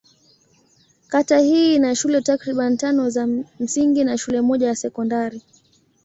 [1.07, 3.27] Kata hii ina shule takriban tano za
[3.59, 5.41] msingi na shule moja ya sekondari.